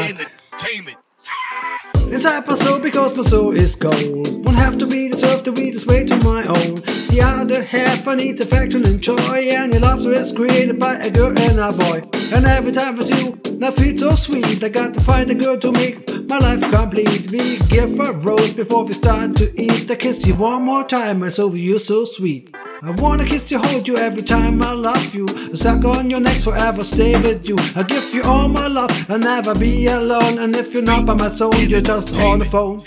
Entertainment. 0.00 0.98
My 2.46 2.54
soul 2.54 2.80
because 2.80 3.16
my 3.16 3.22
soul 3.22 3.56
is 3.56 3.76
cold. 3.76 4.44
Won't 4.44 4.56
have 4.56 4.78
to 4.78 4.86
be 4.86 5.08
deserved 5.08 5.44
to 5.44 5.52
be 5.52 5.70
this 5.70 5.86
way 5.86 6.04
to 6.04 6.16
my 6.16 6.44
own. 6.44 6.74
The 7.10 7.20
other 7.22 7.62
half 7.62 8.08
I 8.08 8.16
need 8.16 8.40
affection 8.40 8.84
and 8.84 9.00
joy. 9.00 9.50
And 9.52 9.72
your 9.72 9.82
laughter 9.82 10.12
is 10.12 10.32
created 10.32 10.80
by 10.80 10.94
a 10.94 11.10
girl 11.10 11.28
and 11.38 11.60
a 11.60 11.72
boy. 11.72 12.00
And 12.34 12.44
every 12.44 12.72
time 12.72 12.96
with 12.96 13.10
you, 13.20 13.36
that 13.58 13.74
feels 13.74 14.00
so 14.00 14.12
sweet. 14.12 14.64
I 14.64 14.68
got 14.68 14.94
to 14.94 15.00
find 15.00 15.30
a 15.30 15.34
girl 15.34 15.58
to 15.58 15.70
make 15.70 16.17
my 16.28 16.38
life 16.38 16.60
complete. 16.70 17.30
We 17.30 17.58
give 17.68 17.98
a 17.98 18.12
rose 18.12 18.52
before 18.52 18.84
we 18.84 18.92
start 18.92 19.34
to 19.36 19.46
eat. 19.60 19.90
I 19.90 19.94
kiss 19.94 20.26
you 20.26 20.34
one 20.34 20.62
more 20.62 20.84
time, 20.84 21.20
my 21.20 21.30
soul, 21.30 21.56
you're 21.56 21.78
so 21.78 22.04
sweet. 22.04 22.54
I 22.82 22.90
wanna 22.90 23.24
kiss 23.24 23.50
you, 23.50 23.58
hold 23.58 23.88
you 23.88 23.96
every 23.96 24.22
time 24.22 24.62
I 24.62 24.72
love 24.72 25.14
you. 25.14 25.26
Suck 25.56 25.84
on 25.84 26.10
your 26.10 26.20
neck 26.20 26.36
forever, 26.36 26.84
stay 26.84 27.20
with 27.20 27.48
you. 27.48 27.56
I 27.74 27.82
give 27.82 28.12
you 28.12 28.22
all 28.24 28.48
my 28.48 28.66
love, 28.68 29.10
I'll 29.10 29.18
never 29.18 29.54
be 29.54 29.86
alone. 29.86 30.38
And 30.38 30.54
if 30.54 30.74
you're 30.74 30.82
not 30.82 31.06
by 31.06 31.14
my 31.14 31.30
soul, 31.30 31.54
you're 31.56 31.80
just 31.80 32.14
on 32.20 32.40
the 32.40 32.44
phone. 32.44 32.82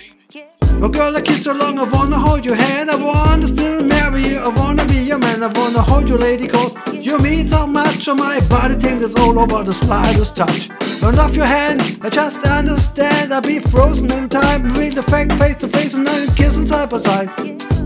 Oh 0.84 0.90
girl, 0.90 1.16
I 1.16 1.22
kiss 1.22 1.46
you 1.46 1.54
long, 1.54 1.78
I 1.78 1.84
wanna 1.84 2.18
hold 2.18 2.44
your 2.44 2.56
hand. 2.56 2.90
I 2.90 2.96
wanna 2.96 3.48
still 3.48 3.84
marry 3.84 4.24
you, 4.24 4.40
I 4.40 4.50
wanna 4.50 4.84
be 4.88 4.98
your 4.98 5.20
man. 5.20 5.44
I 5.44 5.48
wanna 5.48 5.80
hold 5.80 6.10
you, 6.10 6.18
lady, 6.18 6.48
cause 6.48 6.76
you 6.92 7.20
mean 7.20 7.48
so 7.48 7.68
much. 7.68 8.08
On 8.08 8.18
my 8.18 8.40
body 8.48 8.76
tingles 8.80 9.14
all 9.20 9.38
over 9.38 9.64
the 9.64 9.74
slightest 9.74 10.36
touch. 10.36 10.70
Turn 11.00 11.20
off 11.20 11.36
your 11.36 11.46
hand, 11.46 12.00
I 12.02 12.10
just 12.10 12.44
understand. 12.48 13.32
I'll 13.32 13.44
be 13.44 13.60
frozen 13.60 14.12
in 14.12 14.28
time. 14.28 14.74
Read 14.74 14.94
the 14.94 15.04
fact 15.04 15.34
face 15.34 15.58
to 15.58 15.68
face 15.68 15.94
and 15.94 16.08
then 16.08 16.34
kissing 16.34 16.66
side 16.66 16.90
by 16.90 16.98
side. 16.98 17.30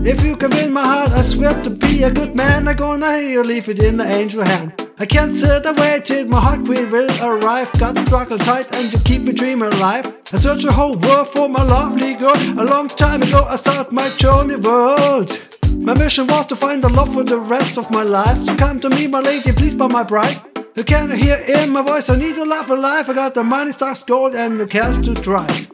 If 0.02 0.24
you 0.24 0.34
can 0.34 0.50
win 0.52 0.72
my 0.72 0.86
heart, 0.86 1.10
I 1.10 1.22
swear 1.22 1.52
to 1.64 1.70
be 1.70 2.02
a 2.04 2.10
good 2.10 2.34
man. 2.34 2.66
I'm 2.66 2.76
gonna 2.76 3.18
hear 3.18 3.30
you 3.30 3.44
leave 3.44 3.68
it 3.68 3.78
in 3.78 3.98
the 3.98 4.06
angel 4.06 4.42
hand. 4.42 4.85
I 4.98 5.04
can't 5.04 5.36
sit 5.36 5.66
and 5.66 5.78
wait 5.78 6.06
till 6.06 6.26
my 6.26 6.40
heart 6.40 6.64
queen 6.64 6.90
will 6.90 7.10
arrive. 7.22 7.70
Got 7.78 7.98
struggle 7.98 8.38
tight 8.38 8.72
and 8.72 8.90
you 8.90 8.98
keep 9.00 9.20
me 9.22 9.32
dreaming 9.32 9.70
alive. 9.74 10.06
I 10.32 10.38
search 10.38 10.62
the 10.62 10.72
whole 10.72 10.96
world 10.96 11.28
for 11.28 11.50
my 11.50 11.62
lovely 11.62 12.14
girl. 12.14 12.34
A 12.58 12.64
long 12.64 12.88
time 12.88 13.20
ago 13.20 13.44
I 13.44 13.56
started 13.56 13.92
my 13.92 14.08
journey 14.16 14.56
world. 14.56 15.38
My 15.76 15.92
mission 15.92 16.26
was 16.28 16.46
to 16.46 16.56
find 16.56 16.82
the 16.82 16.88
love 16.88 17.12
for 17.12 17.24
the 17.24 17.38
rest 17.38 17.76
of 17.76 17.90
my 17.90 18.02
life. 18.02 18.42
So 18.44 18.56
come 18.56 18.80
to 18.80 18.88
me, 18.88 19.06
my 19.06 19.20
lady, 19.20 19.52
please 19.52 19.74
be 19.74 19.86
my 19.86 20.02
bride. 20.02 20.40
You 20.76 20.84
can 20.84 21.10
hear 21.10 21.36
in 21.36 21.70
my 21.70 21.82
voice, 21.82 22.08
I 22.08 22.16
need 22.16 22.36
to 22.36 22.44
love 22.44 22.70
alive. 22.70 23.10
I 23.10 23.12
got 23.12 23.34
the 23.34 23.44
money, 23.44 23.72
stars, 23.72 24.02
gold, 24.02 24.34
and 24.34 24.58
the 24.58 24.66
cash 24.66 24.96
to 25.04 25.12
drive. 25.12 25.70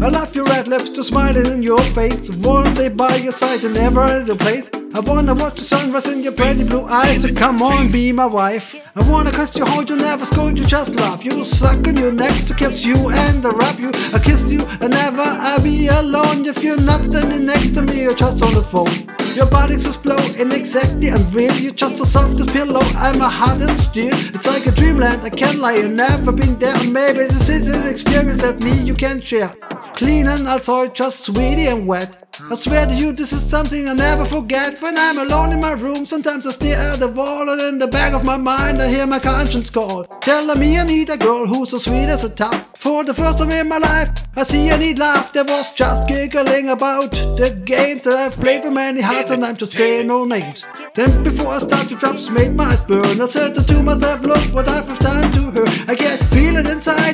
I 0.00 0.08
love 0.08 0.36
your 0.36 0.44
red 0.44 0.68
lips, 0.68 0.90
to 0.90 1.02
smiling 1.02 1.46
in 1.46 1.64
your 1.64 1.82
face. 1.96 2.30
Wanna 2.38 2.72
stay 2.76 2.90
by 2.90 3.16
your 3.16 3.32
side 3.32 3.64
in 3.64 3.76
every 3.76 4.02
other 4.02 4.36
place. 4.36 4.70
I 4.94 5.00
wanna 5.00 5.34
watch 5.34 5.56
the 5.56 5.62
sunrise 5.62 6.06
in 6.06 6.22
your 6.22 6.32
pretty 6.32 6.64
blue 6.64 6.84
eyes. 6.84 7.22
So 7.22 7.32
come 7.32 7.62
on, 7.62 7.90
be 7.90 8.12
my 8.12 8.26
wife. 8.26 8.76
I 8.94 9.08
wanna 9.08 9.32
kiss 9.32 9.56
you, 9.56 9.64
hold 9.64 9.88
you, 9.88 9.96
never 9.96 10.24
scold 10.26 10.58
you, 10.58 10.66
just 10.66 10.94
love 10.96 11.22
you. 11.22 11.44
Suck 11.44 11.86
on 11.88 11.96
your 11.96 12.12
neck 12.12 12.34
to 12.48 12.54
kiss 12.54 12.84
you 12.84 13.08
and 13.08 13.44
I 13.44 13.50
wrap 13.50 13.78
you. 13.78 13.90
I 14.12 14.18
kiss 14.18 14.50
you 14.50 14.66
and 14.82 14.90
never 14.90 15.22
I'll 15.22 15.62
be 15.62 15.86
alone. 15.88 16.44
If 16.44 16.62
you're 16.62 16.80
not 16.80 17.04
standing 17.04 17.46
next 17.46 17.74
to 17.74 17.82
me, 17.82 18.02
you're 18.02 18.14
just 18.14 18.42
on 18.42 18.52
the 18.52 18.62
phone. 18.62 19.12
Your 19.34 19.46
body's 19.46 19.86
exploding 19.86 20.52
exactly 20.52 21.08
unreal. 21.08 21.54
You're 21.54 21.72
just 21.72 21.98
as 22.02 22.12
soft 22.12 22.38
as 22.38 22.46
pillow. 22.52 22.82
I'm 22.96 23.18
a 23.22 23.30
hard 23.30 23.62
as 23.62 23.84
steel. 23.86 24.12
It's 24.12 24.44
like 24.44 24.66
a 24.66 24.72
dreamland. 24.72 25.22
I 25.22 25.30
can't 25.30 25.58
lie. 25.58 25.76
You've 25.76 25.92
never 25.92 26.32
been 26.32 26.58
there. 26.58 26.76
Maybe 26.84 27.20
this 27.20 27.48
is 27.48 27.66
an 27.68 27.88
experience 27.88 28.42
that 28.42 28.62
me 28.62 28.72
you 28.82 28.94
can 28.94 29.22
share. 29.22 29.54
Clean 29.94 30.26
and 30.26 30.46
also 30.46 30.86
just 30.88 31.24
sweetie 31.24 31.68
and 31.68 31.86
wet. 31.86 32.21
I 32.40 32.54
swear 32.54 32.86
to 32.86 32.94
you, 32.94 33.12
this 33.12 33.30
is 33.30 33.42
something 33.42 33.86
I 33.88 33.92
never 33.92 34.24
forget. 34.24 34.80
When 34.80 34.96
I'm 34.96 35.18
alone 35.18 35.52
in 35.52 35.60
my 35.60 35.72
room, 35.72 36.06
sometimes 36.06 36.46
I 36.46 36.50
stare 36.50 36.78
at 36.78 36.98
the 36.98 37.08
wall, 37.08 37.50
and 37.50 37.60
in 37.60 37.78
the 37.78 37.88
back 37.88 38.14
of 38.14 38.24
my 38.24 38.38
mind, 38.38 38.80
I 38.80 38.88
hear 38.88 39.06
my 39.06 39.18
conscience 39.18 39.68
call, 39.68 40.04
telling 40.04 40.58
me 40.58 40.78
I 40.78 40.84
need 40.84 41.10
a 41.10 41.18
girl 41.18 41.46
who's 41.46 41.70
so 41.70 41.78
sweet 41.78 42.06
as 42.06 42.24
a 42.24 42.30
top. 42.30 42.54
For 42.78 43.04
the 43.04 43.12
first 43.12 43.38
time 43.38 43.50
in 43.50 43.68
my 43.68 43.76
life, 43.76 44.08
I 44.34 44.44
see 44.44 44.70
I 44.70 44.78
need 44.78 44.98
laugh. 44.98 45.32
There 45.32 45.44
was 45.44 45.74
just 45.74 46.08
giggling 46.08 46.70
about 46.70 47.10
the 47.10 47.62
games 47.66 48.02
that 48.02 48.14
I've 48.14 48.32
played 48.32 48.64
with 48.64 48.72
many 48.72 49.02
hearts, 49.02 49.30
and 49.30 49.44
I'm 49.44 49.56
just 49.56 49.72
saying 49.72 50.06
no 50.06 50.24
names. 50.24 50.64
Then 50.94 51.22
before 51.22 51.54
I 51.54 51.58
start 51.58 51.88
to 51.90 51.96
drops 51.96 52.30
made 52.30 52.54
my 52.54 52.64
eyes 52.64 52.80
burn. 52.80 53.20
I 53.20 53.26
said 53.26 53.54
to 53.54 53.82
myself, 53.82 54.22
look 54.22 54.42
what 54.54 54.68
I've 54.68 54.98
done 54.98 55.32
to 55.32 55.50
her. 55.50 55.81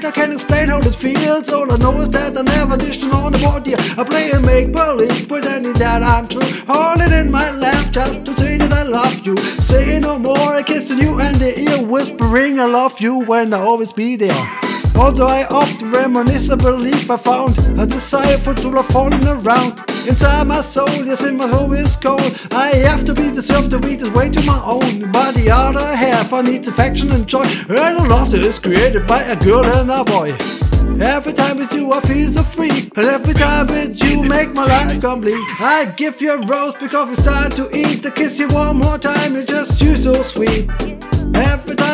I 0.04 0.10
can't 0.10 0.32
explain 0.32 0.69
how 0.69 0.78
it 0.78 0.94
feels. 0.94 1.53
All 1.53 1.70
I 1.72 1.76
know 1.78 2.00
is 2.00 2.10
that 2.10 2.36
I 2.36 2.42
never 2.42 2.76
dished 2.76 3.04
on 3.04 3.32
the 3.32 3.38
board. 3.38 3.66
Yeah, 3.66 3.76
I 3.97 4.04
play 4.04 4.31
and 4.31 4.44
make 4.44 4.72
believe, 4.72 5.28
pretending 5.28 5.75
that 5.75 6.03
I'm 6.03 6.28
true. 6.28 6.41
Holding 6.66 7.12
in 7.12 7.31
my 7.31 7.50
lap 7.50 7.91
just 7.91 8.25
to 8.26 8.38
say 8.38 8.58
that 8.58 8.72
I 8.72 8.82
love 8.82 9.26
you. 9.26 9.37
Say 9.60 9.98
no 10.00 10.19
more, 10.19 10.54
I 10.54 10.62
kissing 10.62 10.98
you 10.98 11.20
and 11.20 11.37
the 11.37 11.58
ear 11.58 11.87
whispering 11.87 12.60
I 12.60 12.66
love 12.66 13.00
you 13.00 13.25
when 13.25 13.53
I 13.53 13.60
always 13.60 13.92
be 13.92 14.16
there. 14.16 14.68
Although 14.98 15.28
I 15.28 15.47
often 15.47 15.92
reminisce, 15.92 16.50
I 16.50 16.56
believe 16.56 17.09
I 17.09 17.16
found 17.16 17.56
a 17.78 17.86
desire 17.86 18.36
for 18.36 18.53
true 18.53 18.72
love 18.72 18.88
falling 18.88 19.25
around. 19.26 19.78
Inside 20.09 20.48
my 20.48 20.60
soul, 20.60 20.91
yes, 21.06 21.22
in 21.25 21.36
my 21.36 21.47
home 21.47 21.72
is 21.72 21.94
cold. 21.94 22.20
I 22.50 22.75
have 22.88 23.04
to 23.04 23.14
be 23.14 23.31
deserved 23.31 23.70
to 23.70 23.78
be 23.78 23.94
this 23.94 24.10
way 24.10 24.28
to 24.28 24.42
my 24.42 24.60
own. 24.64 25.12
By 25.12 25.31
the 25.32 25.50
other 25.53 25.94
half, 25.94 26.32
I 26.32 26.42
need 26.42 26.66
affection 26.66 27.12
and 27.12 27.28
joy. 27.28 27.44
And 27.69 28.08
love 28.08 28.32
that 28.32 28.44
is 28.44 28.58
created 28.58 29.06
by 29.06 29.22
a 29.22 29.37
girl 29.37 29.64
and 29.64 29.88
a 29.88 30.03
boy. 30.03 30.37
Every 31.00 31.32
time 31.32 31.58
with 31.58 31.72
you 31.72 31.92
I 31.92 32.00
feel 32.00 32.32
so 32.32 32.42
free 32.42 32.91
And 32.97 33.06
every 33.06 33.34
time 33.34 33.66
with 33.69 34.03
you 34.03 34.22
make 34.22 34.53
my 34.53 34.64
life 34.64 35.00
complete 35.00 35.37
I 35.60 35.92
give 35.97 36.20
you 36.20 36.32
a 36.32 36.47
rose 36.47 36.75
because 36.75 37.08
we 37.10 37.14
start 37.14 37.53
to 37.53 37.69
eat 37.76 38.04
I 38.04 38.10
kiss 38.10 38.38
you 38.38 38.48
one 38.48 38.78
more 38.78 38.98
time, 38.98 39.34
you're 39.34 39.44
just 39.44 39.81
you 39.81 40.00
so 40.03 40.22
sweet 40.22 40.66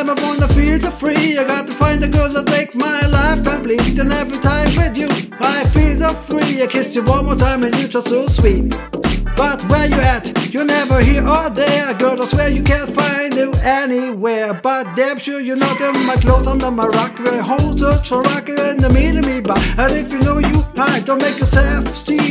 time 0.07 0.19
I 0.19 0.23
wanna 0.23 0.49
feel 0.49 0.81
so 0.81 0.91
free 0.91 1.39
I 1.39 1.45
got 1.45 1.67
to 1.67 1.73
find 1.73 2.03
a 2.05 2.09
girl 2.09 2.33
that 2.33 2.49
make 2.51 2.75
my 2.75 3.01
life. 3.07 3.45
Complete 3.45 3.99
And 3.99 4.13
every 4.13 4.39
time 4.39 4.69
with 4.77 4.97
you. 4.97 5.09
I 5.41 5.65
feel 5.69 5.99
so 5.99 6.15
free. 6.15 6.63
I 6.63 6.67
kiss 6.67 6.95
you 6.95 7.05
one 7.05 7.27
more 7.27 7.37
time 7.37 7.63
and 7.65 7.75
you're 7.79 7.89
just 7.89 8.09
so 8.09 8.27
sweet. 8.27 8.77
But 9.37 9.63
where 9.69 9.87
you 9.87 10.01
at? 10.15 10.25
You're 10.53 10.65
never 10.65 11.01
here 11.01 11.27
or 11.27 11.51
there. 11.51 11.93
Girl, 11.95 12.23
I 12.23 12.27
swear 12.27 12.49
you 12.49 12.63
can't 12.63 12.91
find 12.91 13.35
you 13.35 13.53
anywhere. 13.55 14.55
But 14.55 14.95
damn 14.95 15.19
sure 15.19 15.41
you're 15.41 15.57
not 15.57 15.81
in 15.81 16.07
my 16.07 16.17
clothes 16.17 16.47
under 16.47 16.71
my 16.71 16.87
rock. 16.87 17.19
Where 17.19 17.43
hold 17.43 17.81
such 17.81 18.13
a 18.13 18.19
rocket 18.21 18.61
in 18.61 18.79
the 18.79 18.91
middle 18.91 19.19
of 19.19 19.27
me. 19.27 19.41
But 19.41 19.59
And 19.79 19.93
if 19.93 20.13
you 20.13 20.21
know 20.21 20.39
you 20.39 20.63
hide, 20.77 21.05
don't 21.05 21.21
make 21.21 21.39
yourself 21.39 21.97
steam 21.97 22.24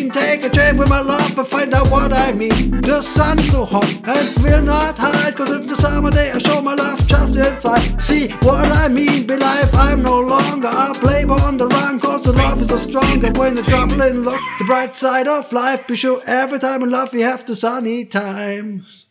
Take 0.44 0.52
a 0.52 0.56
chance 0.56 0.78
with 0.78 0.90
my 0.90 1.00
love 1.00 1.38
and 1.38 1.48
find 1.48 1.74
out 1.74 1.90
what 1.90 2.12
I 2.12 2.34
mean. 2.34 2.82
The 2.82 3.02
sun's 3.02 3.50
so 3.50 3.64
hot 3.64 3.90
and 4.06 4.44
will 4.44 4.62
not 4.62 4.98
hide 4.98 5.38
Cause 5.38 5.56
in 5.56 5.66
the 5.68 5.76
summer 5.78 6.12
day 6.12 6.32
I 6.32 6.38
show 6.40 6.62
my 6.62 6.74
love 6.74 7.08
just 7.08 7.38
inside. 7.38 8.04
See 8.04 8.28
what 8.42 8.66
I 8.66 8.90
mean, 8.90 9.26
be 9.26 9.38
life 9.38 9.74
I'm 9.74 10.04
no 10.04 10.20
longer 10.20 10.68
a 10.68 10.94
playboy 10.96 11.42
on 11.44 11.56
the 11.56 11.68
run 11.68 11.98
Cause 11.98 12.24
the 12.24 12.34
love 12.34 12.60
is 12.60 12.68
so 12.68 12.78
stronger 12.78 13.32
when 13.40 13.56
the 13.56 13.62
trouble 13.62 14.02
in 14.02 14.24
look 14.24 14.42
The 14.60 14.66
bright 14.66 14.96
side 14.96 15.30
of 15.30 15.54
life, 15.54 15.88
be 15.88 15.96
sure 15.96 16.22
every 16.26 16.60
time 16.60 16.84
in 16.84 16.92
love 16.92 17.14
we 17.14 17.22
have 17.22 17.46
the 17.46 17.56
sunny 17.56 18.04
times 18.04 19.08